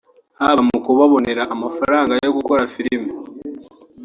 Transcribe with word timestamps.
haba 0.39 0.61
mu 0.67 0.77
kubabonera 0.85 1.43
amafaranga 1.55 2.13
yo 2.25 2.31
gukora 2.37 2.69
filime 2.73 3.11